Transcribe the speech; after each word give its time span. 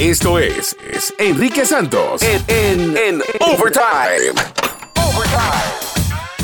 Esto 0.00 0.38
es, 0.38 0.74
Enrique 1.18 1.66
Santos 1.66 2.22
en, 2.22 2.42
en, 2.48 2.96
en 2.96 3.22
Overtime. 3.38 4.32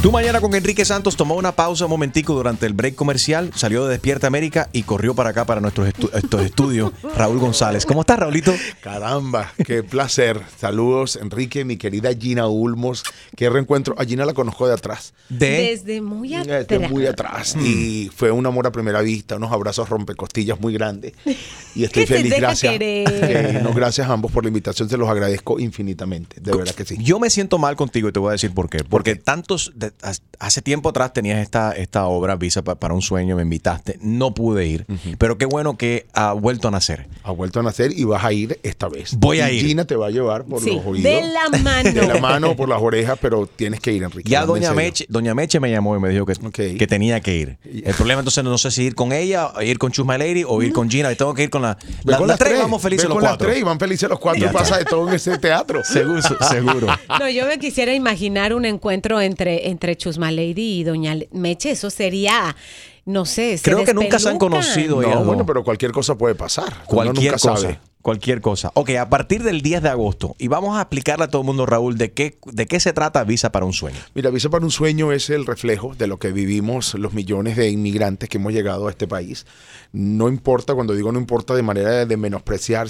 Tu 0.07 0.13
mañana 0.13 0.41
con 0.41 0.55
Enrique 0.55 0.85
Santos 0.85 1.17
tomó 1.17 1.35
una 1.35 1.51
pausa 1.51 1.87
un 1.87 1.91
momentico 1.91 2.33
durante 2.33 2.65
el 2.65 2.75
break 2.75 2.95
comercial, 2.95 3.51
salió 3.57 3.85
de 3.87 3.91
Despierta 3.91 4.29
América 4.29 4.69
y 4.73 4.85
corrió 4.85 5.15
para 5.17 5.31
acá, 5.31 5.45
para 5.47 5.61
nuestros 5.61 5.89
estu- 5.89 6.11
estos 6.15 6.43
estudios. 6.43 6.93
Raúl 7.17 7.41
González. 7.41 7.85
¿Cómo 7.85 8.03
estás, 8.03 8.21
Raulito? 8.21 8.55
Caramba, 8.81 9.53
qué 9.65 9.83
placer. 9.83 10.41
Saludos, 10.61 11.17
Enrique, 11.21 11.65
mi 11.65 11.77
querida 11.77 12.11
Gina 12.15 12.47
Ulmos. 12.47 13.03
Qué 13.35 13.51
reencuentro. 13.51 13.97
A 13.99 14.05
Gina 14.05 14.25
la 14.25 14.33
conozco 14.33 14.69
de 14.69 14.75
atrás. 14.75 15.13
De... 15.29 15.51
Desde 15.75 16.01
muy 16.01 16.37
Desde 16.37 16.55
atrás. 16.55 16.89
muy 16.89 17.05
atrás. 17.07 17.57
Mm. 17.57 17.67
Y 17.67 18.11
fue 18.15 18.31
un 18.31 18.47
amor 18.47 18.69
a 18.69 18.71
primera 18.71 19.01
vista, 19.01 19.35
unos 19.35 19.51
abrazos 19.51 19.89
rompecostillas 19.89 20.61
muy 20.61 20.73
grandes. 20.73 21.15
Y 21.75 21.85
estoy 21.85 22.07
feliz. 22.07 22.33
Gracias. 22.35 22.75
Eh, 22.81 23.61
no, 23.63 23.75
gracias 23.75 24.09
a 24.09 24.13
ambos 24.15 24.33
por 24.33 24.43
la 24.45 24.49
invitación. 24.49 24.89
Se 24.89 24.97
los 24.97 25.11
agradezco 25.11 25.61
infinitamente. 25.61 26.41
De 26.41 26.51
verdad 26.57 26.75
que 26.75 26.87
sí. 26.87 26.97
Yo 27.01 27.21
me 27.21 27.29
siento 27.29 27.59
mal 27.59 27.77
contigo 27.77 28.09
y 28.09 28.13
te 28.13 28.19
voy 28.19 28.31
a 28.31 28.33
decir 28.33 28.55
por 28.55 28.71
qué. 28.71 28.79
Porque 28.83 29.15
tantos, 29.15 29.73
de- 29.75 29.91
hace 30.39 30.63
tiempo 30.63 30.91
atrás 30.91 31.13
tenías 31.13 31.39
esta, 31.41 31.73
esta 31.73 32.07
obra, 32.07 32.37
Visa 32.37 32.63
pa- 32.63 32.75
para 32.75 32.95
un 32.95 33.03
sueño, 33.03 33.37
me 33.37 33.43
invitaste, 33.43 33.99
no 34.03 34.35
pude 34.35 34.67
ir, 34.67 34.87
pero 35.19 35.39
qué 35.39 35.47
bueno 35.47 35.77
que 35.77 36.07
ha 36.13 36.33
vuelto 36.33 36.69
a 36.69 36.71
nacer. 36.71 37.07
Ha 37.25 37.31
vuelto 37.33 37.61
a 37.61 37.63
nacer 37.63 37.93
y 37.97 38.05
vas 38.05 38.25
a 38.25 38.33
ir 38.33 38.59
esta 38.63 38.89
vez. 38.89 39.15
Voy 39.17 39.41
a 39.41 39.51
Y 39.51 39.57
ir. 39.59 39.67
Gina 39.67 39.85
te 39.87 39.97
va 39.97 40.07
a 40.07 40.11
llevar 40.11 40.45
por 40.45 40.61
Sí, 40.63 40.71
los 40.75 40.85
oídos. 40.87 41.03
de 41.11 41.23
la 41.23 41.59
mano. 41.63 41.93
De 41.93 42.07
la 42.07 42.21
mano, 42.21 42.55
por 42.57 42.69
las 42.69 42.81
orejas, 42.83 43.19
pero 43.21 43.47
tienes 43.47 43.81
que 43.81 43.93
ir, 43.93 44.03
Enrique. 44.03 44.29
Ya 44.31 44.45
Doña. 44.45 44.73
Meche, 44.75 45.07
Doña 45.09 45.35
Meche 45.35 45.59
me 45.61 45.71
llamó 45.71 45.97
y 45.97 46.01
me 46.01 46.09
dijo 46.11 46.27
que, 46.27 46.77
que 46.77 46.87
tenía 46.87 47.21
que 47.21 47.35
ir. 47.37 47.59
El 47.65 47.95
problema 47.95 48.21
entonces 48.21 48.45
no 48.45 48.59
sé 48.59 48.71
si 48.71 48.83
ir 48.85 48.95
con 48.95 49.13
ella, 49.13 49.49
o 49.49 49.63
ir 49.63 49.79
con 49.79 49.91
Chus 49.93 50.05
My 50.07 50.19
Lady 50.19 50.45
o 50.47 50.63
ir 50.63 50.73
con 50.73 50.91
Gina. 50.91 51.11
Y 51.13 51.17
tengo 51.17 51.35
que 51.35 51.45
ir 51.45 51.51
con 51.51 51.63
la, 51.63 51.79
la- 52.05 52.19
con 52.19 52.29
las 52.29 52.39
tres. 52.39 52.59
Vamos 52.61 52.83
felices 52.83 53.05
los 53.05 53.15
con 53.15 53.23
cuatro. 53.23 53.47
las 53.47 53.53
tres 53.55 53.61
y 53.61 53.65
van 53.65 53.79
felices 53.79 54.09
los 54.09 54.19
cuatro. 54.19 54.45
Y 54.47 54.49
pasa 54.53 54.79
de 54.79 54.85
todo 54.85 55.09
en 55.09 55.15
ese 55.15 55.39
teatro. 55.39 55.83
Seguro, 55.85 56.21
seguro. 56.23 56.87
No, 57.19 57.29
yo 57.31 57.47
me 57.47 57.59
quisiera 57.59 57.95
imaginar 57.95 58.53
un 58.55 58.65
encuentro 58.65 59.21
entre, 59.21 59.69
entre 59.69 59.86
Chusma 59.95 60.33
Lady 60.33 60.81
y 60.81 60.85
Doña 60.85 61.17
Meche. 61.31 61.71
Eso 61.71 61.91
sería, 61.91 62.57
no 63.05 63.25
sé, 63.27 63.59
se 63.59 63.63
Creo 63.63 63.85
que 63.85 63.95
nunca 63.95 64.19
se 64.19 64.31
han 64.31 64.39
conocido. 64.39 65.01
No, 65.03 65.25
bueno, 65.25 65.47
pero 65.47 65.63
cualquier 65.63 65.93
cosa 65.93 66.17
puede 66.17 66.35
pasar. 66.35 66.73
Uno 66.73 66.87
Cualquier 66.87 67.33
nunca 67.35 67.49
cosa. 67.51 67.57
sabe. 67.57 67.79
Cualquier 68.03 68.41
cosa. 68.41 68.71
Ok, 68.75 68.91
a 68.91 69.11
partir 69.11 69.43
del 69.43 69.63
10 69.63 69.83
de 69.83 69.89
agosto, 69.89 70.37
y 70.39 70.47
vamos 70.47 70.79
a 70.79 70.83
explicarle 70.83 71.25
a 71.25 71.29
todo 71.29 71.43
el 71.43 71.47
mundo, 71.47 71.67
Raúl, 71.67 71.99
de 71.99 72.13
qué, 72.13 72.39
de 72.53 72.67
qué 72.67 72.79
se 72.79 72.93
trata 72.93 73.25
Visa 73.25 73.51
para 73.51 73.67
un 73.67 73.73
sueño. 73.73 73.99
Mira, 74.15 74.31
Visa 74.31 74.49
para 74.49 74.65
un 74.65 74.71
sueño 74.71 75.11
es 75.11 75.29
el 75.29 75.45
reflejo 75.45 75.93
de 75.99 76.07
lo 76.07 76.21
que 76.21 76.31
vivimos 76.31 76.95
los 76.95 77.15
millones 77.15 77.57
de 77.57 77.69
inmigrantes 77.69 78.29
que 78.29 78.39
hemos 78.39 78.53
llegado 78.53 78.87
a 78.87 78.91
este 78.91 79.09
país. 79.09 79.45
No 79.91 80.29
importa, 80.29 80.75
cuando 80.75 80.95
digo 80.95 81.11
no 81.11 81.19
importa 81.19 81.57
de 81.57 81.63
manera 81.65 82.07
de 82.07 82.17
menospreciar, 82.17 82.87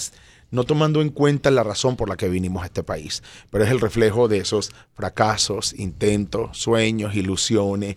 no 0.56 0.64
tomando 0.64 1.02
en 1.02 1.10
cuenta 1.10 1.50
la 1.50 1.62
razón 1.62 1.96
por 1.96 2.08
la 2.08 2.16
que 2.16 2.30
vinimos 2.30 2.62
a 2.62 2.66
este 2.66 2.82
país, 2.82 3.22
pero 3.50 3.62
es 3.62 3.70
el 3.70 3.78
reflejo 3.78 4.26
de 4.26 4.38
esos 4.38 4.72
fracasos, 4.94 5.74
intentos, 5.78 6.56
sueños, 6.56 7.14
ilusiones, 7.14 7.96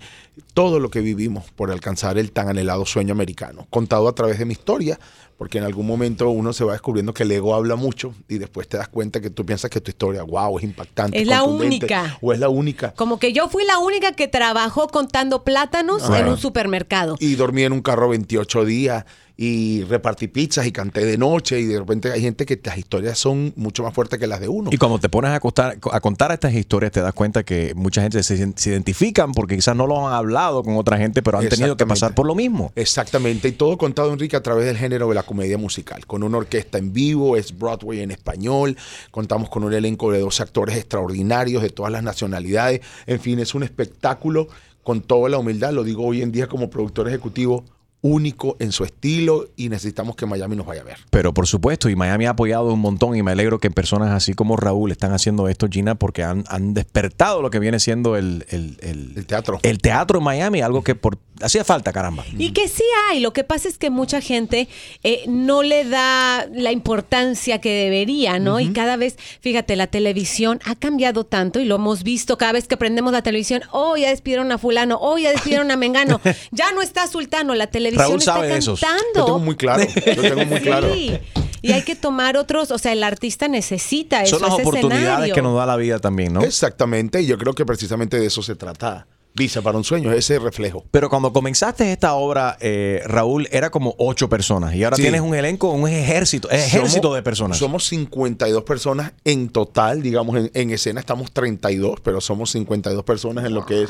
todo 0.53 0.81
lo 0.81 0.89
que 0.89 0.99
vivimos 0.99 1.45
por 1.51 1.71
alcanzar 1.71 2.17
el 2.17 2.33
tan 2.33 2.49
anhelado 2.49 2.85
sueño 2.85 3.13
americano, 3.13 3.65
contado 3.69 4.09
a 4.09 4.13
través 4.13 4.39
de 4.39 4.45
mi 4.45 4.51
historia, 4.51 4.99
porque 5.37 5.57
en 5.57 5.63
algún 5.63 5.87
momento 5.87 6.29
uno 6.29 6.51
se 6.51 6.65
va 6.65 6.73
descubriendo 6.73 7.13
que 7.13 7.23
el 7.23 7.31
ego 7.31 7.55
habla 7.55 7.77
mucho 7.77 8.13
y 8.27 8.39
después 8.39 8.67
te 8.67 8.75
das 8.75 8.89
cuenta 8.89 9.21
que 9.21 9.29
tú 9.29 9.45
piensas 9.45 9.71
que 9.71 9.79
tu 9.79 9.89
historia, 9.89 10.23
wow, 10.23 10.57
es 10.57 10.65
impactante. 10.65 11.17
Es 11.17 11.27
la 11.27 11.43
única. 11.43 12.17
O 12.21 12.33
es 12.33 12.39
la 12.39 12.49
única. 12.49 12.91
Como 12.91 13.19
que 13.19 13.31
yo 13.31 13.47
fui 13.47 13.63
la 13.63 13.79
única 13.79 14.11
que 14.11 14.27
trabajó 14.27 14.89
contando 14.89 15.45
plátanos 15.45 16.09
en 16.09 16.27
un 16.27 16.37
supermercado. 16.37 17.15
Y 17.21 17.35
dormí 17.35 17.63
en 17.63 17.71
un 17.71 17.81
carro 17.81 18.09
28 18.09 18.65
días 18.65 19.05
y 19.41 19.85
repartí 19.85 20.27
pizzas 20.27 20.67
y 20.67 20.73
canté 20.73 21.05
de 21.05 21.17
noche 21.17 21.61
y 21.61 21.63
de 21.65 21.79
repente 21.79 22.11
hay 22.11 22.19
gente 22.19 22.45
que 22.45 22.59
las 22.61 22.77
historias 22.77 23.17
son 23.17 23.53
mucho 23.55 23.83
más 23.83 23.93
fuertes 23.93 24.19
que 24.19 24.27
las 24.27 24.41
de 24.41 24.49
uno. 24.49 24.69
Y 24.73 24.77
cuando 24.77 24.99
te 24.99 25.07
pones 25.07 25.31
a, 25.31 25.39
costar- 25.39 25.77
a 25.93 26.01
contar 26.01 26.33
estas 26.33 26.53
historias, 26.53 26.91
te 26.91 26.99
das 26.99 27.13
cuenta 27.13 27.43
que 27.43 27.73
mucha 27.73 28.01
gente 28.01 28.21
se, 28.21 28.51
se 28.53 28.69
identifican 28.69 29.31
porque 29.31 29.55
quizás 29.55 29.77
no 29.77 29.87
lo 29.87 30.05
han 30.05 30.13
hablado 30.13 30.61
con 30.61 30.75
otra 30.75 30.97
gente, 30.97 31.21
pero 31.23 31.37
han 31.37 31.47
tenido 31.47 31.77
que 31.77 31.85
pasar 31.85 32.13
por 32.13 32.25
lo 32.27 32.35
mismo. 32.35 32.73
Exactamente, 32.75 33.47
y 33.47 33.53
todo 33.53 33.77
contado, 33.77 34.11
Enrique, 34.11 34.35
a 34.35 34.43
través 34.43 34.65
del 34.65 34.75
género 34.75 35.07
de 35.07 35.15
la 35.15 35.23
comedia 35.23 35.57
musical, 35.57 36.05
con 36.05 36.21
una 36.23 36.37
orquesta 36.39 36.77
en 36.77 36.91
vivo, 36.91 37.37
es 37.37 37.57
Broadway 37.57 38.01
en 38.01 38.11
español, 38.11 38.75
contamos 39.09 39.49
con 39.49 39.63
un 39.63 39.73
elenco 39.73 40.11
de 40.11 40.19
12 40.19 40.43
actores 40.43 40.75
extraordinarios 40.75 41.61
de 41.63 41.69
todas 41.69 41.93
las 41.93 42.03
nacionalidades, 42.03 42.81
en 43.07 43.21
fin, 43.21 43.39
es 43.39 43.55
un 43.55 43.63
espectáculo 43.63 44.49
con 44.83 44.99
toda 44.99 45.29
la 45.29 45.37
humildad, 45.37 45.71
lo 45.71 45.85
digo 45.85 46.03
hoy 46.03 46.21
en 46.21 46.33
día 46.33 46.47
como 46.47 46.69
productor 46.69 47.07
ejecutivo, 47.07 47.63
único 48.01 48.55
en 48.59 48.71
su 48.71 48.83
estilo 48.85 49.47
y 49.57 49.67
necesitamos 49.69 50.15
que 50.15 50.25
Miami 50.25 50.55
nos 50.55 50.65
vaya 50.65 50.81
a 50.81 50.85
ver. 50.85 50.97
Pero 51.09 51.33
por 51.33 51.47
supuesto, 51.47 51.89
y 51.89 51.95
Miami 51.95 52.25
ha 52.27 52.31
apoyado 52.31 52.71
un 52.73 52.79
montón 52.79 53.15
y 53.15 53.23
me 53.23 53.31
alegro 53.31 53.59
que 53.59 53.71
personas 53.71 54.11
así 54.11 54.33
como 54.33 54.55
Raúl 54.55 54.91
están 54.91 55.11
haciendo 55.13 55.47
esto, 55.49 55.67
Gina, 55.69 55.95
porque 55.95 56.23
han, 56.23 56.45
han 56.47 56.73
despertado 56.73 57.41
lo 57.41 57.49
que 57.49 57.59
viene 57.59 57.79
siendo 57.79 58.15
el, 58.15 58.45
el- 58.49 58.77
el- 58.81 59.13
El 59.17 59.25
teatro. 59.25 59.59
el 59.63 59.79
teatro 59.79 60.19
en 60.19 60.23
Miami, 60.23 60.61
algo 60.61 60.83
que 60.83 60.95
por 60.95 61.17
hacía 61.41 61.63
falta, 61.63 61.91
caramba. 61.93 62.25
Y 62.37 62.51
que 62.51 62.67
sí 62.67 62.83
hay, 63.09 63.19
lo 63.19 63.33
que 63.33 63.43
pasa 63.43 63.67
es 63.67 63.77
que 63.77 63.89
mucha 63.89 64.21
gente 64.21 64.67
eh, 65.03 65.23
no 65.27 65.63
le 65.63 65.85
da 65.85 66.47
la 66.53 66.71
importancia 66.71 67.59
que 67.59 67.71
debería, 67.71 68.39
¿no? 68.39 68.59
Y 68.59 68.71
cada 68.73 68.97
vez, 68.97 69.17
fíjate, 69.41 69.75
la 69.75 69.87
televisión 69.87 70.59
ha 70.65 70.75
cambiado 70.75 71.25
tanto 71.25 71.59
y 71.59 71.65
lo 71.65 71.75
hemos 71.75 72.03
visto 72.03 72.37
cada 72.37 72.53
vez 72.53 72.67
que 72.67 72.77
prendemos 72.77 73.13
la 73.13 73.21
televisión, 73.21 73.61
oh, 73.71 73.97
ya 73.97 74.09
despidieron 74.09 74.51
a 74.51 74.57
fulano, 74.57 74.97
oh, 75.01 75.17
ya 75.17 75.31
despidieron 75.31 75.71
a 75.71 75.77
Mengano, 75.77 76.21
ya 76.51 76.71
no 76.71 76.81
está 76.81 77.07
Sultano, 77.07 77.55
la 77.55 77.67
televisión 77.67 78.07
Raúl 78.07 78.19
está 78.19 78.33
sabe 78.33 78.49
cantando. 78.49 78.99
Lo 79.15 79.25
tengo 79.25 79.39
muy 79.39 79.55
claro, 79.55 79.83
lo 80.15 80.21
tengo 80.21 80.45
muy 80.45 80.59
claro. 80.61 80.93
Sí. 80.93 81.17
Y 81.61 81.73
hay 81.73 81.81
que 81.81 81.95
tomar 81.95 82.37
otros, 82.37 82.71
o 82.71 82.77
sea, 82.77 82.93
el 82.93 83.03
artista 83.03 83.47
necesita 83.47 84.23
eso, 84.23 84.39
Son 84.39 84.47
las 84.47 84.53
ese 84.53 84.61
oportunidades 84.61 85.03
escenario. 85.03 85.35
que 85.35 85.41
nos 85.41 85.55
da 85.57 85.65
la 85.65 85.75
vida 85.75 85.99
también, 85.99 86.33
¿no? 86.33 86.41
Exactamente, 86.41 87.21
y 87.21 87.25
yo 87.25 87.37
creo 87.37 87.53
que 87.53 87.65
precisamente 87.65 88.17
de 88.19 88.27
eso 88.27 88.41
se 88.41 88.55
trata. 88.55 89.07
Visa 89.39 89.61
para 89.61 89.77
un 89.77 89.85
sueño, 89.85 90.11
ese 90.11 90.37
reflejo. 90.37 90.83
Pero 90.91 91.09
cuando 91.09 91.31
comenzaste 91.31 91.91
esta 91.93 92.13
obra, 92.15 92.57
eh, 92.59 93.01
Raúl, 93.05 93.47
era 93.51 93.69
como 93.69 93.95
ocho 93.97 94.27
personas 94.27 94.75
y 94.75 94.83
ahora 94.83 94.97
Sí. 94.97 95.03
tienes 95.03 95.21
un 95.21 95.33
elenco, 95.33 95.71
un 95.71 95.87
ejército, 95.87 96.49
ejército 96.51 97.03
Somos- 97.07 97.15
de 97.15 97.23
personas. 97.23 97.57
Somos 97.57 97.85
52 97.87 98.63
personas 98.63 99.13
en 99.23 99.47
total, 99.47 100.01
digamos, 100.01 100.35
en, 100.37 100.51
en 100.53 100.71
escena 100.71 100.99
estamos 100.99 101.31
32, 101.31 102.01
pero 102.03 102.19
somos 102.19 102.51
52 102.51 103.05
personas 103.05 103.45
en 103.45 103.53
lo 103.53 103.65
que 103.65 103.83
es 103.83 103.89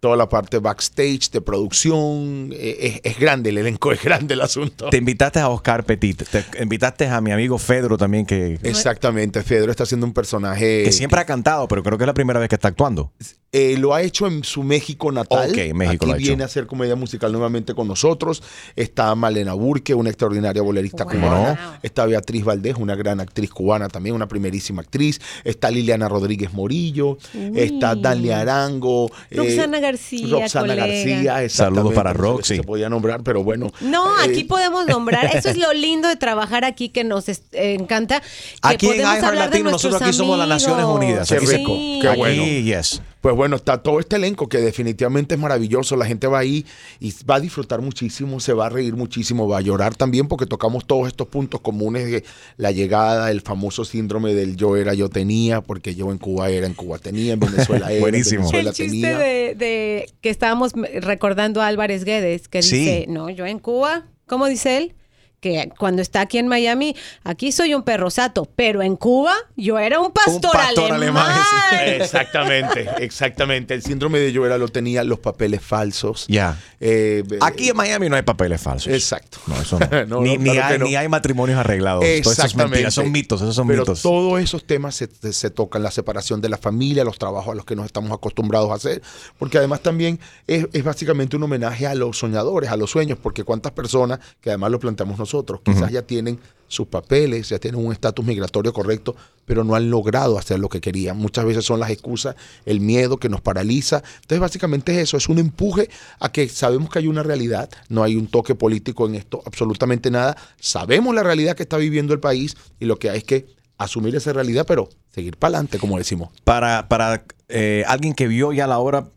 toda 0.00 0.16
la 0.16 0.28
parte 0.28 0.58
backstage, 0.58 1.30
de 1.30 1.40
producción. 1.40 2.50
eh, 2.52 3.00
es, 3.04 3.12
es 3.12 3.18
grande 3.18 3.50
el 3.50 3.58
elenco, 3.58 3.92
es 3.92 4.02
grande 4.02 4.34
el 4.34 4.40
asunto. 4.40 4.88
Te 4.90 4.96
invitaste 4.96 5.38
a 5.40 5.48
Oscar 5.48 5.84
Petit, 5.84 6.24
te 6.28 6.44
invitaste 6.62 7.06
a 7.06 7.20
mi 7.20 7.32
amigo 7.32 7.58
Fedro 7.58 7.96
también, 7.96 8.26
que, 8.26 8.58
Exactamente, 8.62 9.42
Fedro 9.42 9.70
está 9.70 9.84
haciendo 9.84 10.06
un 10.06 10.12
personaje 10.12 10.82
que 10.84 10.92
siempre 10.92 11.20
ha 11.20 11.24
cantado, 11.26 11.68
pero 11.68 11.82
creo 11.82 11.98
que 11.98 12.04
es 12.04 12.08
la 12.08 12.14
primera 12.14 12.40
vez 12.40 12.48
que 12.48 12.54
está 12.54 12.68
actuando. 12.68 13.12
Eh, 13.52 13.76
lo 13.78 13.92
ha 13.94 14.02
hecho 14.02 14.28
en 14.28 14.44
su 14.44 14.62
México 14.62 15.10
natal. 15.10 15.50
Ok, 15.50 15.74
México 15.74 16.04
Aquí 16.04 16.06
lo 16.06 16.12
ha 16.12 16.16
hecho. 16.16 16.26
viene 16.28 16.42
a 16.44 16.46
hacer 16.46 16.68
comedia 16.68 16.94
musical 16.94 17.32
nuevamente 17.32 17.74
con 17.74 17.88
nosotros. 17.88 18.44
Está 18.76 19.12
Malena 19.16 19.54
Burke, 19.54 19.92
una 19.92 20.08
extraordinaria 20.08 20.62
bolerista 20.62 21.02
Wow. 21.04 21.12
cubana. 21.14 21.80
Está 21.82 22.06
Beatriz 22.06 22.44
Valdés, 22.44 22.76
una 22.78 22.94
gran 22.94 23.18
actriz 23.18 23.50
cubana 23.50 23.88
también, 23.88 24.14
una 24.14 24.28
primerísima 24.28 24.82
actriz. 24.82 25.20
Está 25.42 25.68
Liliana 25.72 26.08
Rodríguez 26.08 26.52
Morillo. 26.52 27.18
Está 27.56 27.96
Dani 27.96 28.30
Arango. 28.30 29.10
eh, 29.30 29.36
Roxana 29.38 29.80
García, 29.92 30.26
Roxana 30.40 30.74
colega. 30.74 30.86
García. 30.86 31.48
Saludos 31.48 31.92
para 31.94 32.12
Roxy. 32.12 32.56
Se 32.56 32.62
podía 32.62 32.88
nombrar, 32.88 33.22
pero 33.22 33.42
bueno. 33.44 33.72
No, 33.80 34.20
Eh, 34.20 34.24
aquí 34.30 34.44
podemos 34.44 34.86
nombrar. 34.86 35.34
Eso 35.36 35.50
es 35.50 35.56
lo 35.58 35.72
lindo 35.72 36.08
de 36.08 36.16
trabajar 36.16 36.64
aquí 36.64 36.88
que 36.88 37.04
nos 37.04 37.28
eh, 37.28 37.38
encanta. 37.52 38.20
que 38.20 38.26
Aquí 38.62 38.86
en 38.86 38.92
podemos 38.92 39.12
iHeart 39.14 39.24
hablar 39.24 39.50
de 39.50 39.56
Latino, 39.58 39.70
nosotros 39.70 39.92
nuestros 40.00 40.08
aquí 40.08 40.16
somos 40.18 40.38
las 40.38 40.48
Naciones 40.48 40.84
amigos. 40.84 40.96
Unidas. 41.00 41.28
Qué 41.28 41.34
Aquí 41.36 41.46
rico, 41.46 41.74
Sí. 41.74 41.98
qué 42.02 42.08
Aquí, 42.08 42.18
bueno. 42.18 42.42
yes. 42.44 43.02
Pues 43.20 43.36
bueno, 43.36 43.56
está 43.56 43.82
todo 43.82 44.00
este 44.00 44.16
elenco 44.16 44.48
que 44.48 44.58
definitivamente 44.58 45.34
es 45.34 45.40
maravilloso. 45.40 45.94
La 45.96 46.06
gente 46.06 46.26
va 46.26 46.38
ahí 46.38 46.64
y 47.00 47.12
va 47.28 47.34
a 47.34 47.40
disfrutar 47.40 47.82
muchísimo, 47.82 48.40
se 48.40 48.54
va 48.54 48.66
a 48.66 48.68
reír 48.70 48.96
muchísimo, 48.96 49.46
va 49.46 49.58
a 49.58 49.60
llorar 49.60 49.94
también 49.94 50.26
porque 50.26 50.46
tocamos 50.46 50.86
todos 50.86 51.08
estos 51.08 51.28
puntos 51.28 51.60
comunes 51.60 52.10
de 52.10 52.24
la 52.56 52.70
llegada, 52.70 53.30
el 53.30 53.42
famoso 53.42 53.84
síndrome 53.84 54.34
del 54.34 54.56
yo 54.56 54.76
era, 54.76 54.94
yo 54.94 55.10
tenía, 55.10 55.60
porque 55.60 55.94
yo 55.94 56.10
en 56.12 56.18
Cuba 56.18 56.48
era, 56.48 56.66
en 56.66 56.72
Cuba 56.74 56.98
tenía, 56.98 57.34
en 57.34 57.40
Venezuela 57.40 57.92
era, 57.92 58.00
Buenísimo. 58.00 58.46
en 58.46 58.50
Venezuela 58.52 58.70
El 58.70 58.74
chiste 58.76 58.90
tenía. 59.08 59.18
de, 59.18 59.54
de 59.54 60.10
que 60.22 60.30
estábamos 60.30 60.72
recordando 61.02 61.60
a 61.60 61.66
Álvarez 61.66 62.04
Guedes, 62.04 62.48
que 62.48 62.62
Sí. 62.62 62.78
dice, 62.78 63.04
no, 63.08 63.28
yo 63.28 63.44
en 63.44 63.58
Cuba, 63.58 64.06
¿cómo 64.26 64.46
dice 64.46 64.78
él? 64.78 64.94
Que 65.40 65.70
cuando 65.78 66.02
está 66.02 66.20
aquí 66.20 66.36
en 66.36 66.48
Miami, 66.48 66.94
aquí 67.24 67.50
soy 67.50 67.72
un 67.72 67.82
perro 67.82 68.10
sato, 68.10 68.46
pero 68.56 68.82
en 68.82 68.96
Cuba 68.96 69.34
yo 69.56 69.78
era 69.78 69.98
un 69.98 70.12
pastor, 70.12 70.52
pastor 70.52 70.92
alemán. 70.92 71.34
Exactamente, 71.86 72.88
exactamente. 72.98 73.74
El 73.74 73.82
síndrome 73.82 74.18
de 74.18 74.32
yo 74.32 74.44
era 74.44 74.58
lo 74.58 74.68
tenía, 74.68 75.02
los 75.04 75.18
papeles 75.18 75.62
falsos. 75.62 76.26
Ya. 76.28 76.58
Eh, 76.80 77.24
Aquí 77.40 77.70
en 77.70 77.76
Miami 77.76 78.08
no 78.08 78.16
hay 78.16 78.22
papeles 78.22 78.60
falsos. 78.60 78.92
Exacto. 78.92 79.38
No, 79.46 79.60
eso 79.60 79.78
no. 79.78 79.86
No, 80.10 80.20
ni, 80.22 80.36
no, 80.36 80.42
ni 80.44 80.50
claro 80.52 80.72
hay, 80.74 80.78
no. 80.78 80.84
ni 80.86 80.96
hay 80.96 81.08
matrimonios 81.08 81.58
arreglados. 81.58 82.00
Todo 82.02 82.10
eso 82.10 82.30
es 82.32 82.38
Exactamente. 82.38 82.90
son 82.90 83.12
mitos, 83.12 83.40
esos 83.40 83.54
son 83.54 83.66
Pero 83.68 83.82
mitos. 83.82 84.02
todos 84.02 84.40
esos 84.40 84.64
temas 84.66 84.94
se, 84.94 85.08
se- 85.20 85.32
se 85.32 85.50
tocan, 85.50 85.82
la 85.82 85.90
separación 85.90 86.40
de 86.40 86.48
la 86.48 86.58
familia, 86.58 87.04
los 87.04 87.18
trabajos 87.18 87.52
a 87.52 87.54
los 87.54 87.64
que 87.64 87.76
nos 87.76 87.86
estamos 87.86 88.10
acostumbrados 88.12 88.70
a 88.70 88.74
hacer, 88.74 89.02
porque 89.38 89.58
además 89.58 89.80
también 89.80 90.18
es, 90.46 90.66
es 90.72 90.84
básicamente 90.84 91.36
un 91.36 91.44
homenaje 91.44 91.86
a 91.86 91.94
los 91.94 92.18
soñadores, 92.18 92.70
a 92.70 92.76
los 92.76 92.90
sueños, 92.90 93.18
porque 93.22 93.44
cuántas 93.44 93.72
personas, 93.72 94.18
que 94.40 94.50
además 94.50 94.70
lo 94.70 94.80
planteamos 94.80 95.18
nosotros 95.18 95.29
nosotros. 95.32 95.60
Quizás 95.64 95.90
ya 95.92 96.02
tienen 96.02 96.38
sus 96.66 96.86
papeles, 96.86 97.48
ya 97.48 97.58
tienen 97.58 97.84
un 97.84 97.92
estatus 97.92 98.24
migratorio 98.24 98.72
correcto, 98.72 99.16
pero 99.44 99.64
no 99.64 99.74
han 99.74 99.90
logrado 99.90 100.38
hacer 100.38 100.60
lo 100.60 100.68
que 100.68 100.80
querían. 100.80 101.16
Muchas 101.16 101.44
veces 101.44 101.64
son 101.64 101.80
las 101.80 101.90
excusas, 101.90 102.36
el 102.64 102.78
miedo 102.80 103.16
que 103.16 103.28
nos 103.28 103.40
paraliza. 103.40 104.02
Entonces, 104.22 104.38
básicamente 104.38 104.92
es 104.92 104.98
eso, 104.98 105.16
es 105.16 105.28
un 105.28 105.38
empuje 105.40 105.88
a 106.20 106.30
que 106.30 106.48
sabemos 106.48 106.88
que 106.90 107.00
hay 107.00 107.08
una 107.08 107.24
realidad, 107.24 107.68
no 107.88 108.04
hay 108.04 108.14
un 108.14 108.28
toque 108.28 108.54
político 108.54 109.06
en 109.08 109.16
esto, 109.16 109.42
absolutamente 109.46 110.10
nada. 110.12 110.36
Sabemos 110.60 111.12
la 111.14 111.24
realidad 111.24 111.56
que 111.56 111.64
está 111.64 111.76
viviendo 111.76 112.12
el 112.14 112.20
país 112.20 112.56
y 112.78 112.84
lo 112.84 112.98
que 113.00 113.10
hay 113.10 113.18
es 113.18 113.24
que 113.24 113.46
asumir 113.76 114.14
esa 114.14 114.32
realidad, 114.32 114.64
pero 114.66 114.88
seguir 115.12 115.36
para 115.36 115.56
adelante, 115.56 115.78
como 115.80 115.98
decimos. 115.98 116.28
Para, 116.44 116.88
para 116.88 117.24
eh, 117.48 117.82
alguien 117.88 118.14
que 118.14 118.28
vio 118.28 118.52
ya 118.52 118.68
la 118.68 118.78
obra 118.78 119.08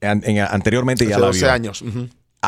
an- 0.00 0.22
en- 0.24 0.38
anteriormente 0.38 1.04
ya 1.06 1.18
la 1.18 1.26
12 1.26 1.40
vio. 1.40 1.50
años. 1.52 1.82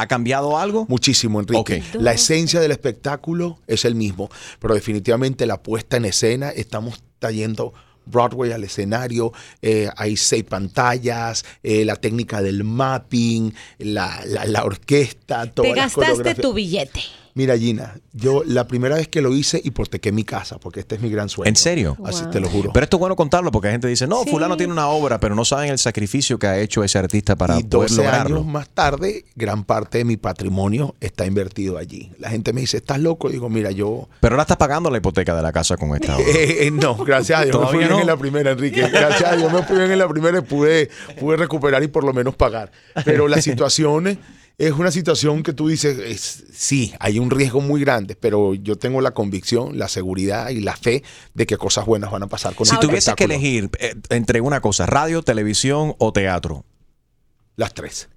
¿Ha 0.00 0.06
cambiado 0.06 0.58
algo? 0.58 0.87
Muchísimo, 0.88 1.40
Enrique. 1.40 1.82
La 2.00 2.12
esencia 2.12 2.60
del 2.60 2.70
espectáculo 2.72 3.58
es 3.66 3.84
el 3.84 3.94
mismo, 3.94 4.28
pero 4.58 4.75
definitivamente 4.75 5.46
la 5.46 5.62
puesta 5.62 5.96
en 5.96 6.04
escena, 6.04 6.50
estamos 6.50 7.02
trayendo 7.19 7.72
Broadway 8.04 8.52
al 8.52 8.62
escenario, 8.62 9.32
eh, 9.62 9.88
hay 9.96 10.16
seis 10.16 10.44
pantallas, 10.44 11.44
eh, 11.62 11.84
la 11.84 11.96
técnica 11.96 12.40
del 12.40 12.62
mapping, 12.62 13.52
la, 13.78 14.20
la- 14.26 14.44
la 14.44 14.64
orquesta, 14.64 15.50
toda 15.52 15.69
Te 15.70 15.75
gastaste 15.75 16.34
tu 16.37 16.52
billete. 16.52 17.00
Mira, 17.36 17.56
Gina, 17.58 17.94
yo 18.14 18.42
la 18.46 18.66
primera 18.66 18.96
vez 18.96 19.08
que 19.08 19.20
lo 19.20 19.30
hice 19.34 19.60
hipotequé 19.62 20.10
mi 20.10 20.24
casa, 20.24 20.58
porque 20.58 20.80
este 20.80 20.94
es 20.94 21.02
mi 21.02 21.10
gran 21.10 21.28
sueño. 21.28 21.46
¿En 21.50 21.54
serio? 21.56 21.94
Así 22.02 22.22
Wow. 22.22 22.30
te 22.30 22.40
lo 22.40 22.48
juro. 22.48 22.70
Pero 22.72 22.84
esto 22.84 22.96
es 22.96 22.98
bueno 22.98 23.14
contarlo 23.14 23.52
porque 23.52 23.68
la 23.68 23.72
gente 23.72 23.88
dice, 23.88 24.06
no, 24.06 24.22
Sí. 24.24 24.30
fulano 24.30 24.56
tiene 24.56 24.72
una 24.72 24.88
obra, 24.88 25.20
pero 25.20 25.34
no 25.34 25.44
saben 25.44 25.70
el 25.70 25.78
sacrificio 25.78 26.38
que 26.38 26.46
ha 26.46 26.58
hecho 26.58 26.82
ese 26.82 26.98
artista 26.98 27.36
para 27.36 27.58
y 27.60 27.64
poder 27.64 27.90
12 27.90 27.96
lograrlo. 28.02 28.36
años 28.36 28.46
más 28.50 28.70
tarde, 28.70 29.26
gran 29.34 29.64
parte 29.64 29.98
de 29.98 30.06
mi 30.06 30.16
patrimonio 30.16 30.94
está 30.98 31.26
invertido 31.26 31.76
allí. 31.76 32.10
La 32.18 32.30
gente 32.30 32.54
me 32.54 32.62
dice, 32.62 32.78
¿estás 32.78 33.00
loco? 33.00 33.28
Digo, 33.28 33.50
mira, 33.50 33.70
yo 33.70 34.08
Pero 34.20 34.34
ahora 34.36 34.44
estás 34.44 34.56
pagando 34.56 34.90
la 34.90 34.96
hipoteca 34.96 35.36
de 35.36 35.42
la 35.42 35.52
casa 35.52 35.76
con 35.76 35.94
esta 35.94 36.16
obra. 36.16 36.24
Eh, 36.36 36.66
eh, 36.66 36.70
no, 36.70 36.96
gracias 36.96 37.40
a 37.40 37.44
Dios. 37.44 37.54
Me 37.60 37.66
fui 37.66 37.72
¿Todavía 37.72 37.86
bien 37.88 37.90
no? 37.98 38.00
en 38.00 38.06
la 38.06 38.16
primera, 38.16 38.50
Enrique. 38.52 38.80
Gracias 38.88 39.30
a 39.30 39.36
Dios 39.36 39.52
me 39.52 39.62
fui 39.62 39.76
bien 39.76 39.92
en 39.92 39.98
la 39.98 40.08
primera 40.08 40.38
y 40.38 40.40
pude, 40.40 40.88
pude 41.20 41.36
recuperar 41.36 41.82
y 41.82 41.88
por 41.88 42.02
lo 42.02 42.14
menos 42.14 42.34
pagar. 42.34 42.72
Pero 43.04 43.28
la 43.28 43.40
situación 43.42 44.18
es- 44.58 44.73
una 44.73 44.91
situación 44.91 45.43
que 45.43 45.53
tú 45.53 45.69
dices, 45.69 45.99
es- 45.99 46.44
sí, 46.53 46.94
hay 47.00 47.19
un 47.19 47.31
riesgo 47.31 47.61
muy 47.61 47.81
grande, 47.81 48.17
pero 48.17 48.55
yo 48.55 48.76
tengo 48.76 49.00
la 49.00 49.12
convicción, 49.12 49.79
la 49.79 49.88
seguridad 49.88 50.49
y 50.50 50.61
la 50.61 50.76
fe 50.76 51.03
de 51.35 51.47
que 51.47 51.56
cosas 51.56 51.85
buenas 51.87 52.11
van 52.11 52.23
a 52.23 52.26
pasar 52.26 52.55
con 52.55 52.67
si 52.67 52.75
este 52.75 52.87
tuvieses 52.87 53.14
que 53.14 53.25
elegir 53.25 53.70
eh, 53.79 53.94
entre 54.11 54.41
una 54.41 54.61
cosa, 54.61 54.87
radio, 54.87 55.23
televisión 55.23 55.94
o 55.99 56.12
teatro, 56.12 56.64
Las 57.56 57.73
tres. 57.73 58.08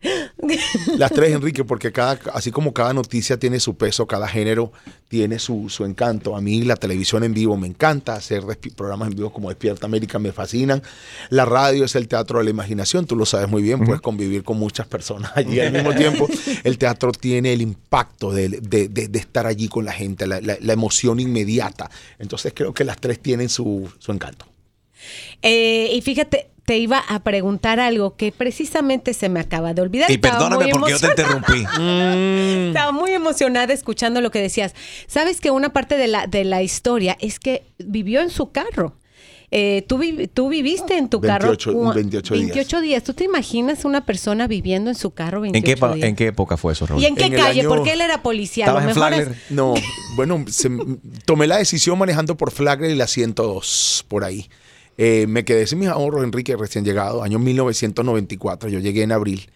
Las 0.98 1.12
tres, 1.12 1.32
Enrique, 1.34 1.64
porque 1.64 1.94
cada, 1.94 2.20
así 2.34 2.52
como 2.52 2.74
cada 2.74 2.94
noticia 2.94 3.38
tiene 3.40 3.62
su 3.62 3.78
peso, 3.78 4.06
cada 4.06 4.28
género 4.28 4.74
tiene 5.08 5.40
su, 5.40 5.70
su 5.70 5.86
encanto. 5.86 6.36
A 6.36 6.42
mí 6.42 6.64
la 6.64 6.76
televisión 6.76 7.24
en 7.24 7.34
vivo 7.34 7.56
me 7.56 7.68
encanta, 7.68 8.16
hacer 8.16 8.44
programas 8.76 9.10
en 9.10 9.16
vivo 9.16 9.32
como 9.32 9.48
Despierta 9.48 9.86
América 9.86 10.20
me 10.20 10.34
fascinan. 10.34 10.84
La 11.30 11.46
radio 11.46 11.86
es 11.86 11.96
el 11.96 12.10
teatro 12.10 12.40
de 12.40 12.44
la 12.46 12.50
imaginación, 12.50 13.06
tú 13.06 13.16
lo 13.16 13.26
sabes 13.26 13.48
muy 13.48 13.62
bien, 13.62 13.80
puedes 13.86 14.02
convivir 14.02 14.44
con 14.44 14.58
muchas 14.58 14.88
personas 14.88 15.32
allí 15.36 15.60
al 15.62 15.72
mismo 15.72 15.94
tiempo. 15.96 16.28
El 16.66 16.78
teatro 16.78 17.14
tiene 17.14 17.54
el 17.54 17.62
impacto 17.62 18.32
de, 18.34 18.50
de- 18.50 18.90
de- 18.90 19.08
de 19.08 19.20
estar 19.20 19.46
allí 19.48 19.70
con 19.70 19.86
la 19.86 19.94
gente, 19.94 20.28
la, 20.28 20.42
la- 20.42 20.58
la 20.60 20.74
emoción 20.74 21.18
inmediata. 21.22 21.90
Entonces 22.18 22.52
creo 22.54 22.74
que 22.74 22.84
las 22.84 22.98
tres 23.00 23.20
tienen 23.22 23.48
su, 23.48 23.90
su 24.00 24.12
encanto. 24.12 24.46
Eh, 25.42 25.92
y 25.94 26.02
fíjate, 26.02 26.50
te 26.70 26.78
iba 26.78 27.00
a 27.00 27.24
preguntar 27.24 27.80
algo 27.80 28.16
que 28.16 28.32
precisamente 28.32 29.16
se 29.16 29.28
me 29.28 29.40
acaba 29.40 29.74
de 29.74 29.82
olvidar. 29.82 30.12
y 30.12 30.14
Estaba 30.14 30.38
perdóname 30.38 30.70
porque 30.72 30.92
yo 30.92 31.00
te 31.00 31.08
interrumpí. 31.08 31.66
Estaba 32.68 32.92
muy 32.92 33.10
emocionada 33.12 33.74
escuchando 33.74 34.22
lo 34.22 34.30
que 34.30 34.40
decías. 34.40 34.76
Sabes 35.08 35.42
que 35.42 35.50
una 35.50 35.74
parte 35.74 35.98
de 35.98 36.06
la, 36.08 36.28
de 36.28 36.44
la 36.44 36.62
historia 36.62 37.18
es 37.22 37.40
que 37.40 37.64
vivió 37.80 38.22
en 38.22 38.30
su 38.30 38.52
carro. 38.52 38.94
Eh, 39.50 39.84
tú, 39.88 39.98
vi- 39.98 40.28
tú 40.28 40.48
viviste 40.48 40.96
en 40.96 41.10
tu 41.10 41.20
28 41.20 41.72
carro 41.72 41.80
cua- 41.88 41.96
28 41.96 42.34
días. 42.36 42.46
28 42.50 42.82
días. 42.82 43.04
¿Tú 43.04 43.14
te 43.16 43.24
imaginas 43.24 43.84
una 43.84 44.06
persona 44.06 44.46
viviendo 44.46 44.92
en 44.92 44.96
su 44.96 45.10
carro 45.10 45.42
28 45.42 45.58
¿En 45.58 45.64
qué, 45.64 45.96
días? 45.96 46.10
¿En 46.10 46.16
qué 46.16 46.28
época 46.28 46.56
fue 46.56 46.74
eso, 46.74 46.86
Raúl? 46.86 47.02
¿Y 47.02 47.08
en 47.08 47.16
qué 47.16 47.26
En 47.26 47.34
calle? 47.34 47.62
año- 47.62 47.70
Porque 47.70 47.94
él 47.94 48.02
era 48.02 48.22
policía. 48.22 48.66
¿Estabas 48.66 48.84
en 48.84 48.90
es- 48.92 48.96
Flagler? 48.96 49.36
No, 49.50 49.74
bueno, 50.16 50.46
se- 50.48 50.70
tomé 51.26 51.48
la 51.48 51.58
decisión 51.58 51.98
manejando 51.98 52.38
por 52.38 52.52
Flagler 52.52 52.92
y 52.92 52.96
la 52.96 53.08
102 53.08 54.06
por 54.08 54.24
ahí. 54.24 54.48
Eh, 55.02 55.28
me 55.28 55.46
quedé 55.46 55.66
sin 55.66 55.80
mis 55.80 55.88
ahorros, 55.88 56.26
Enrique, 56.26 56.58
recién 56.58 56.84
llegado, 56.84 57.24
año 57.24 57.40
1994. 57.40 58.68
Yo 58.68 58.80
llegué 58.80 59.04
en 59.04 59.14
abril 59.14 59.50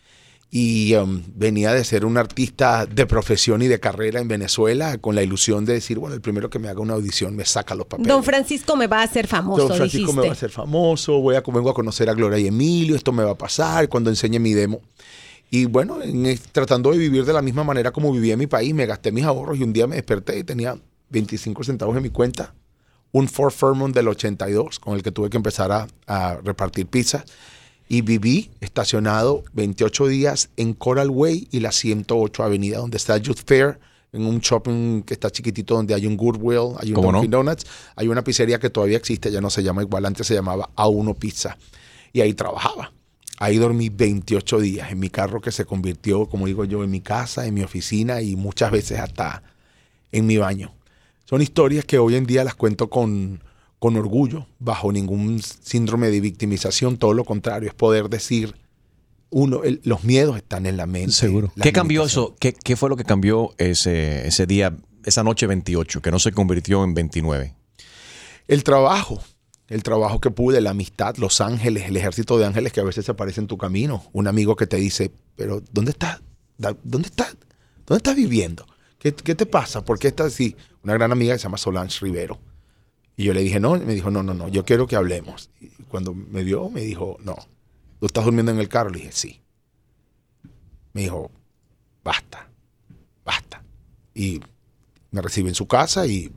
y 0.50 0.96
um, 0.96 1.22
venía 1.36 1.74
de 1.74 1.84
ser 1.84 2.06
un 2.06 2.18
artista 2.18 2.86
de 2.86 3.06
profesión 3.06 3.62
y 3.62 3.68
de 3.68 3.78
carrera 3.78 4.22
en 4.22 4.30
Venezuela 4.30 4.98
con 5.00 5.16
la 5.16 5.22
ilusión 5.22 5.66
de 5.66 5.74
decir, 5.74 6.00
bueno, 6.00 6.16
el 6.16 6.22
primero 6.22 6.50
que 6.50 6.60
me 6.60 6.70
haga 6.70 6.80
una 6.80 6.94
audición 6.94 7.36
me 7.36 7.44
saca 7.44 7.76
los 7.76 7.88
papeles. 7.88 8.08
Don 8.08 8.24
Francisco 8.24 8.78
me 8.78 8.88
va 8.88 9.02
a 9.02 9.04
hacer 9.04 9.28
famoso, 9.28 9.68
Don 9.68 9.76
Francisco 9.76 9.98
dijiste. 9.98 10.22
me 10.22 10.28
va 10.28 10.30
a 10.30 10.32
hacer 10.32 10.50
famoso, 10.50 11.20
voy 11.20 11.36
a, 11.36 11.42
vengo 11.42 11.70
a 11.70 11.74
conocer 11.74 12.10
a 12.10 12.14
Gloria 12.14 12.40
y 12.40 12.48
Emilio, 12.48 12.96
esto 12.96 13.12
me 13.12 13.26
va 13.26 13.32
a 13.32 13.38
pasar 13.38 13.90
cuando 13.90 14.10
enseñe 14.10 14.40
mi 14.40 14.54
demo. 14.54 14.80
Y 15.52 15.66
bueno, 15.66 16.02
en 16.02 16.40
tratando 16.54 16.90
de 16.92 17.00
vivir 17.00 17.26
de 17.26 17.34
la 17.34 17.42
misma 17.42 17.66
manera 17.66 17.92
como 17.92 18.14
vivía 18.14 18.32
en 18.32 18.40
mi 18.40 18.48
país, 18.48 18.74
me 18.74 18.86
gasté 18.86 19.12
mis 19.12 19.26
ahorros 19.26 19.58
y 19.60 19.64
un 19.64 19.74
día 19.74 19.88
me 19.88 19.96
desperté 19.96 20.40
y 20.40 20.46
tenía 20.46 20.78
25 21.10 21.66
centavos 21.66 21.98
en 21.98 22.04
mi 22.04 22.12
cuenta, 22.12 22.54
un 23.14 23.30
Ford 23.30 23.54
Fairmont 23.54 23.96
del 23.96 24.10
82 24.10 24.80
con 24.80 24.96
el 24.96 25.04
que 25.04 25.12
tuve 25.12 25.30
que 25.30 25.38
empezar 25.38 25.72
a, 25.72 25.88
a 26.08 26.36
repartir 26.44 26.88
pizzas. 26.88 27.24
Y 27.88 28.02
viví 28.02 28.50
estacionado 28.60 29.44
28 29.54 30.08
días 30.08 30.50
en 30.58 30.74
Coral 30.74 31.10
Way 31.10 31.48
y 31.52 31.60
la 31.60 31.72
108 31.72 32.44
Avenida, 32.44 32.80
donde 32.80 32.98
está 32.98 33.18
Youth 33.18 33.42
Fair, 33.46 33.80
en 34.14 34.26
un 34.26 34.40
shopping 34.40 35.02
que 35.02 35.14
está 35.14 35.30
chiquitito, 35.30 35.76
donde 35.76 35.94
hay 35.94 36.08
un 36.08 36.16
Goodwill, 36.16 36.76
hay 36.80 36.94
un. 36.94 37.02
Dunkin' 37.02 37.30
Donuts, 37.30 37.66
hay 37.96 38.08
una 38.08 38.24
pizzería 38.24 38.60
que 38.60 38.70
todavía 38.70 38.98
existe, 38.98 39.32
ya 39.32 39.42
no 39.42 39.50
se 39.50 39.64
llama 39.64 39.82
igual, 39.82 40.06
antes 40.06 40.28
se 40.28 40.36
llamaba 40.36 40.70
A1 40.76 41.16
Pizza. 41.16 41.58
Y 42.14 42.22
ahí 42.22 42.34
trabajaba. 42.34 42.92
Ahí 43.40 43.58
dormí 43.58 43.90
28 43.90 44.60
días 44.60 44.92
en 44.92 45.00
mi 45.00 45.10
carro 45.10 45.42
que 45.42 45.52
se 45.52 45.66
convirtió, 45.66 46.28
como 46.28 46.46
digo 46.46 46.64
yo, 46.64 46.84
en 46.84 46.92
mi 46.92 47.02
casa, 47.02 47.46
en 47.46 47.56
mi 47.56 47.64
oficina 47.64 48.22
y 48.22 48.36
muchas 48.36 48.72
veces 48.72 49.00
hasta 49.00 49.44
en 50.12 50.26
mi 50.28 50.38
baño. 50.38 50.74
Son 51.34 51.42
historias 51.42 51.84
que 51.84 51.98
hoy 51.98 52.14
en 52.14 52.28
día 52.28 52.44
las 52.44 52.54
cuento 52.54 52.92
con, 52.92 53.44
con 53.80 53.96
orgullo, 53.98 54.46
bajo 54.60 54.92
ningún 54.92 55.42
síndrome 55.42 56.12
de 56.12 56.20
victimización, 56.22 56.98
todo 56.98 57.16
lo 57.16 57.26
contrario, 57.26 57.70
es 57.70 57.74
poder 57.74 58.08
decir, 58.08 58.54
uno, 59.32 59.64
el- 59.64 59.82
los 59.84 60.04
miedos 60.04 60.38
están 60.38 60.68
en 60.68 60.78
la 60.78 60.86
mente. 60.86 61.12
las 61.56 61.64
¿Qué 61.64 61.74
cambió 61.74 62.04
eso? 62.06 62.36
¿Qué, 62.40 62.54
qué 62.54 62.76
fue 62.76 62.88
lo 62.88 62.96
que 62.98 63.04
cambió 63.04 63.56
ese, 63.58 64.28
ese 64.28 64.46
día, 64.46 64.78
esa 65.06 65.24
noche 65.24 65.48
28, 65.48 66.04
que 66.04 66.12
no 66.12 66.20
se 66.20 66.32
convirtió 66.34 66.84
en 66.84 66.94
29? 66.94 67.56
El 68.48 68.64
trabajo, 68.64 69.20
el 69.70 69.82
trabajo 69.82 70.22
que 70.22 70.30
pude, 70.30 70.62
la 70.62 70.70
amistad, 70.70 71.16
los 71.18 71.42
ángeles, 71.42 71.86
el 71.88 71.98
ejército 71.98 72.38
de 72.38 72.46
ángeles 72.46 72.74
que 72.74 72.82
a 72.82 72.84
veces 72.84 73.10
aparece 73.10 73.42
en 73.42 73.48
tu 73.48 73.58
camino. 73.58 74.04
Un 74.14 74.28
amigo 74.28 74.56
que 74.56 74.68
te 74.68 74.78
dice, 74.78 75.10
pero 75.36 75.64
¿dónde 75.72 75.90
estás? 75.94 76.22
¿Dónde 76.60 77.08
estás? 77.08 77.36
¿Dónde 77.88 77.98
estás 77.98 78.16
viviendo? 78.16 78.68
¿Qué, 79.04 79.14
qué 79.14 79.36
te 79.36 79.46
pasa? 79.46 79.84
¿Por 79.84 80.00
qué 80.00 80.08
estás 80.08 80.28
así? 80.28 80.56
Una 80.82 80.94
gran 80.94 81.12
amiga 81.12 81.34
que 81.34 81.40
se 81.40 81.44
llama 81.44 81.58
Solange 81.58 82.00
Rivero. 82.00 82.40
Y 83.18 83.26
yo 83.26 83.34
le 83.34 83.42
dije, 83.42 83.60
no, 83.60 83.76
y 83.76 83.82
me 83.82 83.94
dijo, 83.94 84.10
no, 84.10 84.24
no, 84.24 84.34
no, 84.34 84.48
yo 84.48 84.64
quiero 84.64 84.88
que 84.88 84.96
hablemos. 84.96 85.50
Y 85.60 85.68
cuando 85.90 86.14
me 86.14 86.42
vio, 86.42 86.70
me 86.70 86.80
dijo, 86.80 87.18
no, 87.20 87.36
¿tú 88.00 88.06
estás 88.06 88.24
durmiendo 88.24 88.54
en 88.54 88.60
el 88.60 88.70
carro? 88.70 88.92
Le 88.92 89.00
dije, 89.00 89.12
sí. 89.12 89.42
Me 90.94 91.02
dijo, 91.02 91.30
basta, 92.02 92.48
basta. 93.26 93.62
Y 94.16 94.40
me 95.12 95.22
recibe 95.22 95.50
en 95.50 95.56
su 95.56 95.68
casa 95.68 96.08
y 96.08 96.32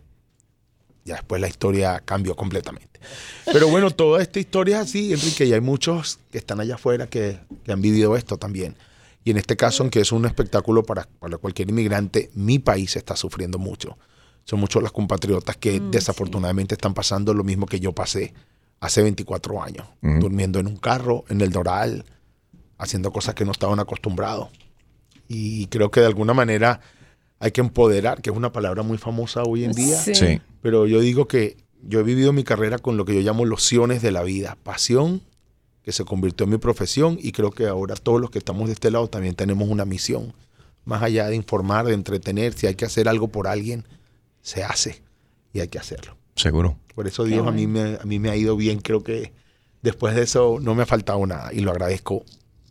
ya 1.05 1.15
después 1.15 1.41
la 1.41 1.47
historia 1.47 2.03
cambió 2.05 2.35
completamente. 2.35 2.99
Pero 3.45 3.69
bueno, 3.69 3.93
toda 3.93 4.21
esta 4.21 4.41
historia 4.41 4.81
es 4.81 4.89
así, 4.89 5.13
Enrique, 5.13 5.45
y 5.45 5.53
hay 5.53 5.61
muchos 5.61 6.19
que 6.33 6.39
están 6.39 6.59
allá 6.59 6.75
afuera 6.75 7.07
que, 7.07 7.39
que 7.63 7.71
han 7.71 7.81
vivido 7.81 8.17
esto 8.17 8.39
también. 8.39 8.75
Y 9.27 9.33
en 9.33 9.39
este 9.39 9.57
caso, 9.57 9.83
aunque 9.83 10.01
es 10.01 10.13
un 10.13 10.25
espectáculo 10.25 10.85
para, 10.85 11.09
para 11.19 11.37
cualquier 11.37 11.69
inmigrante, 11.69 12.31
mi 12.35 12.61
país 12.61 12.95
está 12.95 13.17
sufriendo 13.17 13.59
mucho. 13.59 13.99
Son 14.45 14.61
muchos 14.61 14.81
los 14.81 14.93
compatriotas 14.93 15.57
que 15.57 15.81
desafortunadamente 15.81 16.77
están 16.77 16.95
pasando 16.95 17.35
lo 17.35 17.43
mismo 17.43 17.67
que 17.67 17.81
yo 17.81 17.93
pasé 17.93 18.33
hace 18.79 19.03
24 19.03 19.65
años, 19.65 19.85
durmiendo 20.01 20.61
en 20.61 20.69
un 20.69 20.77
carro, 20.77 21.25
en 21.29 21.41
el 21.41 21.51
Doral, 21.51 22.05
haciendo 22.79 23.11
cosas 23.11 23.35
que 23.35 23.45
no 23.45 23.51
estaban 23.51 23.81
acostumbrados. 23.81 24.51
Y 25.27 25.67
creo 25.67 25.91
que 25.91 25.99
de 25.99 26.07
alguna 26.07 26.33
manera 26.33 26.81
hay 27.41 27.51
que 27.51 27.63
empoderar, 27.63 28.23
que 28.23 28.31
es 28.31 28.37
una 28.37 28.53
palabra 28.53 28.85
muy 28.85 28.97
famosa 28.97 29.43
hoy 29.43 29.65
en 29.65 29.73
día. 29.73 29.99
Sí. 29.99 30.15
Sí. 30.15 30.41
Pero 30.63 30.87
yo 30.87 31.01
digo 31.01 31.27
que 31.27 31.57
yo 31.83 31.99
he 31.99 32.05
vivido 32.05 32.33
mi 32.33 32.45
carrera 32.45 32.79
con 32.79 32.97
lo 32.97 33.05
que 33.05 33.17
yo 33.17 33.23
llamo 33.23 33.45
lociones 33.45 34.03
de 34.03 34.13
la 34.13 34.23
vida. 34.23 34.57
Pasión, 34.63 35.21
que 35.87 35.93
se 35.93 36.05
convirtió 36.05 36.43
en 36.45 36.51
mi 36.51 36.59
profesión, 36.59 37.17
y 37.23 37.31
creo 37.31 37.53
que 37.53 37.69
ahora 37.69 37.95
todos 37.95 38.21
los 38.21 38.31
que 38.31 38.41
estamos 38.41 38.67
de 38.67 38.73
este 38.73 38.91
lado 38.91 39.09
también 39.09 39.37
tenemos 39.37 39.69
una 39.69 39.85
misión. 39.85 40.35
Más 40.85 41.01
allá 41.01 41.29
de 41.29 41.37
informar, 41.37 41.87
de 41.87 41.95
entretener, 41.95 42.55
si 42.55 42.67
hay 42.67 42.75
que 42.75 42.85
hacer 42.85 43.09
algo 43.09 43.29
por 43.29 43.47
alguien, 43.47 43.85
se 44.43 44.65
hace 44.65 45.01
y 45.53 45.61
hay 45.61 45.69
que 45.69 45.79
hacerlo. 45.79 46.17
Seguro. 46.35 46.77
Por 46.93 47.07
eso 47.07 47.23
Dios 47.23 47.47
a, 47.47 47.53
mí 47.53 47.69
me, 47.69 47.99
a 48.01 48.05
mí 48.05 48.19
me 48.19 48.31
ha 48.31 48.37
ido 48.37 48.57
bien. 48.57 48.81
Creo 48.81 49.05
que 49.05 49.33
después 49.81 50.17
de 50.17 50.23
eso 50.23 50.59
no 50.61 50.75
me 50.75 50.83
ha 50.83 50.87
faltado 50.87 51.25
nada 51.25 51.53
y 51.53 51.61
lo 51.61 51.71
agradezco 51.71 52.25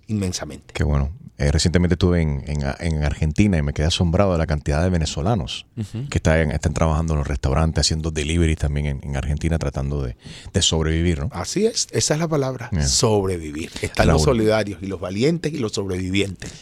inmensamente. 0.07 0.74
Qué 0.74 0.83
bueno. 0.83 1.12
Eh, 1.38 1.51
recientemente 1.51 1.95
estuve 1.95 2.21
en, 2.21 2.45
en- 2.47 2.63
en 2.79 3.03
Argentina 3.03 3.57
y 3.57 3.62
me 3.62 3.74
quedé 3.74 3.88
asombrado 3.88 4.31
de 4.31 4.38
la 4.38 4.47
cantidad 4.47 4.81
de 4.81 4.89
venezolanos 4.89 5.65
que 6.09 6.17
están, 6.17 6.51
están 6.51 6.74
trabajando 6.74 7.12
en 7.13 7.19
los 7.19 7.27
restaurantes, 7.27 7.81
haciendo 7.81 8.09
delivery 8.09 8.55
también 8.55 8.85
en, 8.85 9.00
en 9.03 9.17
Argentina, 9.17 9.59
tratando 9.59 10.01
de, 10.01 10.15
de 10.53 10.62
sobrevivir, 10.62 11.19
¿no? 11.19 11.29
Así 11.33 11.65
es, 11.65 11.89
esa 11.91 12.13
es 12.13 12.19
la 12.21 12.29
palabra, 12.29 12.69
sobrevivir. 12.88 13.69
Están 13.81 14.07
los 14.07 14.24
solidarios 14.24 14.81
y 14.81 14.85
los 14.88 15.01
valientes 15.01 15.51
y 15.53 15.57
los 15.57 15.74
sobrevivientes. 15.74 16.53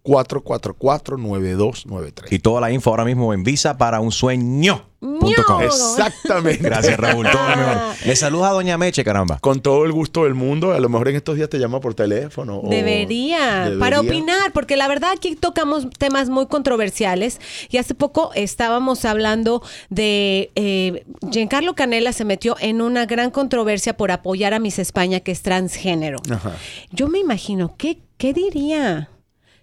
305-444-9293. 0.05 2.33
Y 2.33 2.39
toda 2.39 2.61
la 2.61 2.71
info 2.71 2.91
ahora 2.91 3.05
mismo 3.05 3.33
en 3.35 3.43
Visa 3.43 3.77
para 3.79 4.01
un 4.01 4.13
Sueño.com. 4.13 5.63
Exactamente. 5.63 6.63
Gracias, 6.63 6.97
Raúl. 6.99 7.27
Todo 7.31 7.43
lo 7.49 7.57
mejor. 7.57 7.77
Le 8.07 8.17
saluda 8.17 8.51
a 8.51 8.53
Doña 8.53 8.79
Meche, 8.79 9.05
caramba. 9.05 9.39
Con 9.41 9.61
todo 9.61 9.85
el 9.85 9.93
gusto 9.93 10.25
del 10.25 10.35
mundo, 10.35 10.73
a 10.73 10.81
lo 10.81 10.89
mejor 10.89 11.09
en 11.09 11.17
estos 11.17 11.37
días 11.37 11.49
te 11.49 11.59
llama 11.59 11.81
por 11.81 11.95
teléfono. 11.95 12.59
o- 12.61 12.69
Debería, 12.69 13.73
para 13.79 14.01
opinar, 14.01 14.53
porque 14.53 14.77
la 14.77 14.89
verdad 14.89 15.11
aquí 15.17 15.37
tocamos 15.37 15.89
temas 15.99 16.29
muy 16.29 16.47
controversiales 16.47 17.41
y 17.71 17.79
hace 17.79 17.95
poco 17.95 18.31
estábamos 18.35 19.05
hablando 19.05 19.63
de 19.89 20.51
eh, 20.55 21.05
Giancarlo 21.31 21.75
Canela 21.75 22.13
se 22.13 22.25
metió 22.25 22.57
en 22.61 22.83
una 22.83 23.07
gran 23.07 23.31
controversia 23.31 23.97
por 23.97 24.11
apoyar 24.11 24.55
a 24.55 24.59
Miss 24.59 24.79
España 24.79 25.21
que 25.21 25.33
es 25.33 25.43
transgénero. 25.43 26.19
Ajá. 26.31 26.53
Yo 26.91 27.09
me 27.09 27.19
imagino, 27.19 27.75
¿qué, 27.77 27.99
qué 28.19 28.33
diría 28.33 29.11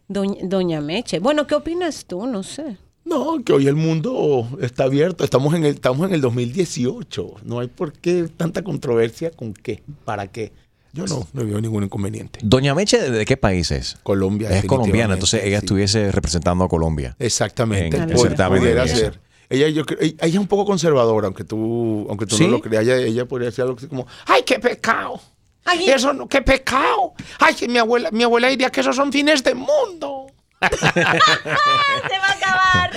doña, 0.08 0.38
doña 0.44 0.82
Meche? 0.82 1.20
Bueno, 1.20 1.48
¿qué 1.48 1.56
opinas 1.56 2.06
tú? 2.06 2.26
No 2.28 2.44
sé. 2.44 2.78
No, 3.06 3.42
que 3.44 3.54
hoy 3.54 3.68
el 3.68 3.76
mundo 3.76 4.48
está 4.62 4.84
abierto. 4.84 5.24
Estamos 5.24 5.54
en 5.54 5.64
el, 5.64 5.76
estamos 5.76 6.06
en 6.08 6.14
el 6.14 6.22
2018. 6.22 7.36
No 7.46 7.60
hay 7.60 7.68
por 7.68 7.94
qué 7.94 8.28
tanta 8.36 8.64
controversia 8.64 9.32
con 9.32 9.54
qué, 9.54 9.82
para 10.04 10.28
qué. 10.28 10.52
Yo 10.94 11.06
no, 11.06 11.28
no 11.32 11.46
veo 11.46 11.62
ningún 11.62 11.84
inconveniente. 11.84 12.40
Doña 12.44 12.74
Meche, 12.76 13.10
¿de, 13.12 13.26
qué 13.26 13.38
país 13.38 13.72
es? 13.72 13.98
Colombia. 14.04 14.50
Es 14.50 14.66
colombiana, 14.66 15.14
entonces 15.14 15.44
ella 15.44 15.60
sí. 15.60 15.66
estuviese 15.66 16.12
representando 16.12 16.64
a 16.66 16.68
Colombia. 16.70 17.16
Exactamente. 17.20 17.96
en 17.98 18.10
el 18.10 18.16
Pu- 18.16 18.22
certamen 18.24 18.56
de 18.56 18.60
pudiera 18.62 18.84
belleza. 18.84 19.00
ser. 19.00 19.20
Ella, 19.50 19.70
yo 19.70 19.86
creo- 19.86 20.00
ella 20.02 20.16
ella 20.20 20.34
es 20.34 20.40
un 20.40 20.48
poco 20.48 20.66
conservadora, 20.66 21.28
aunque 21.28 21.44
tú, 21.46 22.08
aunque 22.10 22.26
tú 22.26 22.36
¿Sí? 22.36 22.46
no 22.46 22.52
lo 22.52 22.62
creas. 22.62 22.84
Ella, 22.84 22.98
ella 22.98 23.26
podría 23.26 23.46
decir 23.50 23.62
algo 23.64 23.78
así 23.78 23.88
como, 23.88 24.06
¡ay, 24.26 24.42
qué 24.46 24.60
pecado! 24.60 25.22
Ay. 25.68 25.90
Eso 25.90 26.14
no, 26.14 26.28
qué 26.28 26.42
pecado. 26.42 27.14
Ay, 27.40 27.54
que 27.54 27.68
mi 27.68 27.78
abuela, 27.78 28.10
mi 28.12 28.24
abuela 28.24 28.48
diría 28.48 28.70
que 28.70 28.80
esos 28.82 28.96
son 28.96 29.12
fines 29.12 29.44
de 29.44 29.54
mundo. 29.54 30.28
¡Se 30.62 31.00
va 31.00 32.28
a 32.28 32.32
acabar! 32.32 32.92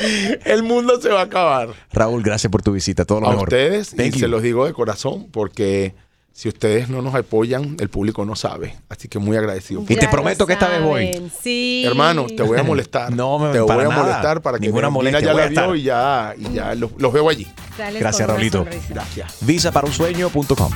El 0.44 0.62
mundo 0.62 0.98
se 1.00 1.08
va 1.10 1.20
a 1.20 1.24
acabar. 1.24 1.68
Raúl, 1.92 2.22
gracias 2.22 2.50
por 2.50 2.62
tu 2.62 2.72
visita. 2.72 3.04
Todo 3.04 3.20
lo 3.20 3.26
a 3.26 3.30
mejor. 3.32 3.48
ustedes 3.48 3.90
Thank 3.90 4.06
y 4.06 4.10
you. 4.12 4.18
se 4.20 4.28
los 4.28 4.42
digo 4.42 4.64
de 4.66 4.72
corazón 4.72 5.28
porque 5.30 5.94
si 6.32 6.48
ustedes 6.48 6.88
no 6.88 7.02
nos 7.02 7.14
apoyan, 7.14 7.76
el 7.80 7.90
público 7.90 8.24
no 8.24 8.34
sabe. 8.34 8.76
Así 8.88 9.08
que 9.08 9.18
muy 9.18 9.36
agradecido. 9.36 9.82
Y 9.86 9.96
te 9.96 10.08
prometo 10.08 10.46
que 10.46 10.54
esta 10.54 10.68
vez 10.68 10.80
voy. 10.82 11.30
Sí. 11.42 11.82
Hermano, 11.84 12.26
te 12.34 12.42
voy 12.42 12.58
a 12.58 12.62
molestar. 12.62 13.12
No, 13.12 13.38
me- 13.38 13.52
te 13.52 13.60
voy 13.60 13.72
a 13.84 13.88
nada. 13.88 14.02
molestar 14.04 14.40
para 14.40 14.58
que 14.58 14.66
Ninguna 14.66 14.88
molestia, 14.88 15.20
ya 15.20 15.34
la 15.34 15.46
vio 15.48 15.74
y 15.74 15.82
ya, 15.82 16.34
y 16.38 16.54
ya 16.54 16.74
los, 16.74 16.92
los 16.96 17.12
veo 17.12 17.28
allí. 17.28 17.46
Sales 17.76 18.00
Gracias, 18.00 18.26
Raulito. 18.28 18.66
Gracias. 18.88 19.36
Visa 19.42 19.70
para 19.70 19.86
un 19.86 19.92
sueño.com. 19.92 20.70